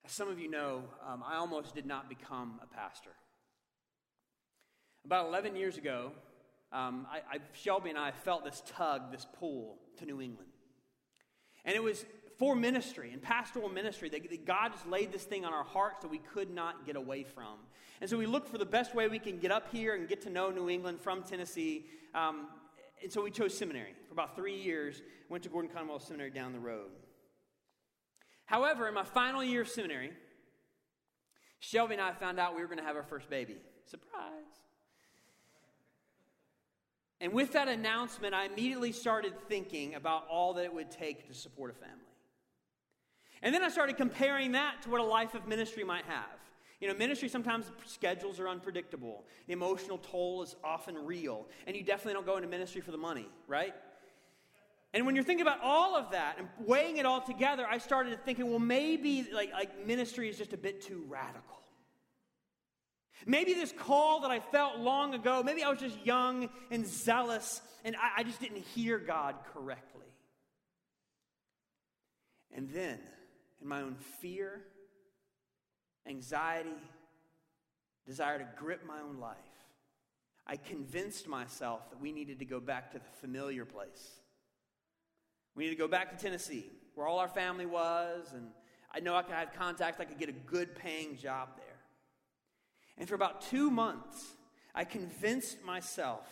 [0.04, 3.10] As some of you know, um, I almost did not become a pastor.
[5.04, 6.12] About 11 years ago,
[6.70, 10.52] um, I, I, Shelby and I felt this tug, this pull to New England.
[11.64, 12.04] And it was
[12.40, 16.10] for ministry and pastoral ministry that God just laid this thing on our hearts that
[16.10, 17.58] we could not get away from.
[18.00, 20.22] And so we looked for the best way we can get up here and get
[20.22, 21.84] to know New England from Tennessee.
[22.14, 22.48] Um,
[23.02, 23.94] and so we chose seminary.
[24.08, 26.88] For about three years, went to Gordon Conwell Seminary down the road.
[28.46, 30.10] However, in my final year of seminary,
[31.58, 33.58] Shelby and I found out we were going to have our first baby.
[33.84, 34.22] Surprise.
[37.20, 41.34] And with that announcement, I immediately started thinking about all that it would take to
[41.34, 42.09] support a family.
[43.42, 46.38] And then I started comparing that to what a life of ministry might have.
[46.80, 49.24] You know, ministry sometimes schedules are unpredictable.
[49.46, 51.46] The emotional toll is often real.
[51.66, 53.74] And you definitely don't go into ministry for the money, right?
[54.92, 58.24] And when you're thinking about all of that and weighing it all together, I started
[58.24, 61.58] thinking, well, maybe like, like ministry is just a bit too radical.
[63.26, 67.60] Maybe this call that I felt long ago, maybe I was just young and zealous
[67.84, 70.06] and I, I just didn't hear God correctly.
[72.52, 72.98] And then
[73.60, 74.62] in my own fear,
[76.06, 76.70] anxiety,
[78.06, 79.36] desire to grip my own life,
[80.46, 84.20] I convinced myself that we needed to go back to the familiar place.
[85.54, 88.48] We needed to go back to Tennessee, where all our family was, and
[88.92, 91.66] I know I could have contacts, I could get a good paying job there.
[92.98, 94.24] And for about two months,
[94.74, 96.26] I convinced myself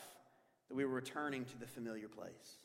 [0.68, 2.58] that we were returning to the familiar place.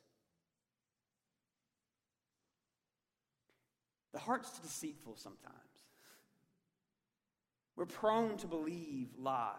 [4.14, 5.57] The heart's deceitful sometimes.
[7.76, 9.55] We're prone to believe lies.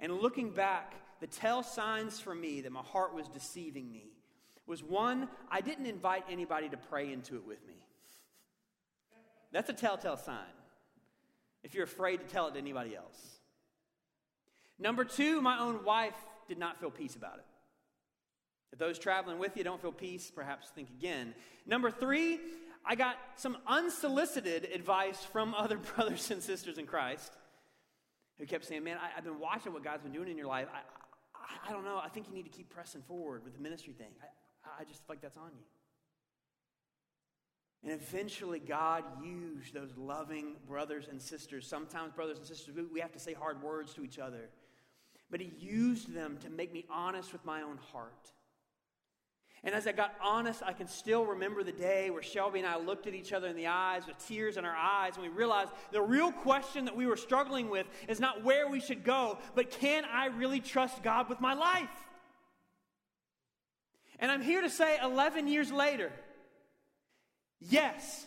[0.00, 4.10] And looking back, the tell signs for me that my heart was deceiving me
[4.66, 7.74] was one, I didn't invite anybody to pray into it with me.
[9.52, 10.38] That's a telltale sign
[11.62, 13.40] if you're afraid to tell it to anybody else.
[14.78, 16.14] Number two, my own wife
[16.48, 17.44] did not feel peace about it.
[18.72, 21.34] If those traveling with you don't feel peace, perhaps think again.
[21.66, 22.38] Number three,
[22.84, 27.32] I got some unsolicited advice from other brothers and sisters in Christ
[28.38, 30.66] who kept saying, Man, I, have been watching what God's been doing in your life.
[30.72, 30.78] I,
[31.34, 32.00] I, I, don't know.
[32.02, 34.12] I think you need to keep pressing forward with the ministry thing.
[34.22, 35.64] I, I just feel like that's on you.
[37.82, 41.66] And eventually, God used those loving brothers and sisters.
[41.66, 44.50] Sometimes, brothers and sisters, we have to say hard words to each other.
[45.30, 48.32] But He used them to make me honest with my own heart.
[49.62, 52.78] And as I got honest, I can still remember the day where Shelby and I
[52.78, 55.70] looked at each other in the eyes with tears in our eyes, and we realized
[55.92, 59.70] the real question that we were struggling with is not where we should go, but
[59.70, 61.88] can I really trust God with my life?
[64.18, 66.10] And I'm here to say 11 years later,
[67.58, 68.26] yes,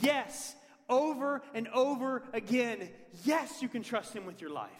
[0.00, 0.54] yes,
[0.90, 2.88] over and over again,
[3.24, 4.70] yes, you can trust Him with your life.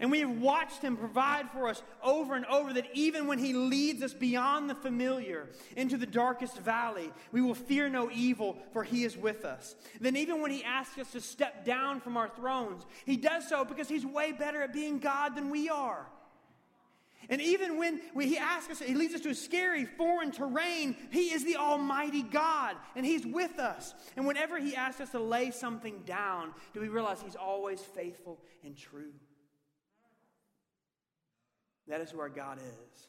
[0.00, 3.52] And we have watched him provide for us over and over that even when he
[3.52, 8.82] leads us beyond the familiar into the darkest valley, we will fear no evil, for
[8.82, 9.76] he is with us.
[10.00, 13.64] Then, even when he asks us to step down from our thrones, he does so
[13.64, 16.06] because he's way better at being God than we are.
[17.28, 21.32] And even when he asks us, he leads us to a scary foreign terrain, he
[21.32, 23.94] is the Almighty God, and he's with us.
[24.16, 28.40] And whenever he asks us to lay something down, do we realize he's always faithful
[28.62, 29.12] and true?
[31.88, 33.06] That is who our God is.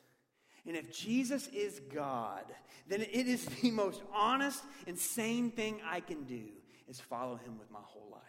[0.67, 2.43] And if Jesus is God,
[2.87, 6.43] then it is the most honest and sane thing I can do
[6.87, 8.21] is follow him with my whole life.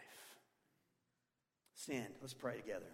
[1.75, 2.85] Stand, let's pray together.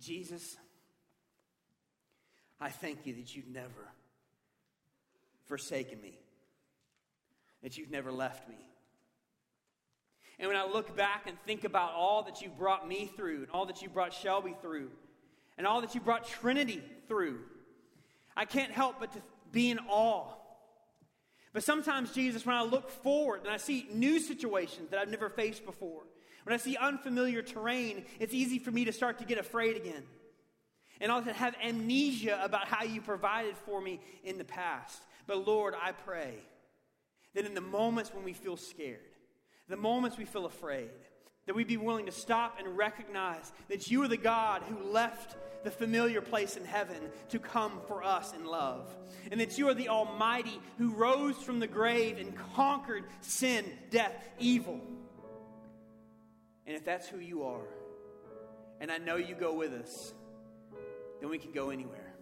[0.00, 0.56] Jesus,
[2.60, 3.92] I thank you that you've never
[5.44, 6.18] forsaken me,
[7.62, 8.69] that you've never left me
[10.40, 13.50] and when I look back and think about all that you brought me through, and
[13.52, 14.90] all that you brought Shelby through,
[15.58, 17.40] and all that you brought Trinity through,
[18.34, 19.22] I can't help but to
[19.52, 20.32] be in awe.
[21.52, 25.28] But sometimes, Jesus, when I look forward and I see new situations that I've never
[25.28, 26.04] faced before,
[26.44, 30.04] when I see unfamiliar terrain, it's easy for me to start to get afraid again.
[31.02, 35.02] And I'll have amnesia about how you provided for me in the past.
[35.26, 36.34] But Lord, I pray
[37.34, 39.00] that in the moments when we feel scared,
[39.70, 40.90] the moments we feel afraid,
[41.46, 45.36] that we'd be willing to stop and recognize that you are the God who left
[45.64, 46.96] the familiar place in heaven
[47.28, 48.94] to come for us in love.
[49.30, 54.14] And that you are the Almighty who rose from the grave and conquered sin, death,
[54.38, 54.80] evil.
[56.66, 57.66] And if that's who you are,
[58.80, 60.14] and I know you go with us,
[61.20, 62.14] then we can go anywhere.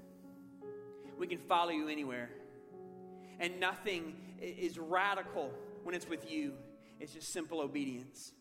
[1.19, 2.31] We can follow you anywhere.
[3.41, 5.51] And nothing is radical
[5.85, 6.53] when it's with you.
[7.01, 8.33] It's just simple obedience.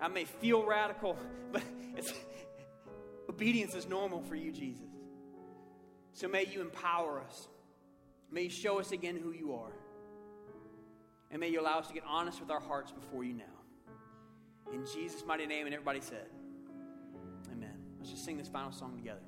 [0.00, 1.16] I may feel radical,
[1.52, 1.62] but
[3.28, 4.86] obedience is normal for you, Jesus.
[6.12, 7.48] So may you empower us.
[8.30, 9.72] May you show us again who you are.
[11.30, 13.44] And may you allow us to get honest with our hearts before you now.
[14.72, 16.28] In Jesus' mighty name, and everybody said,
[17.52, 17.74] Amen.
[17.98, 19.20] Let's just sing this final song together.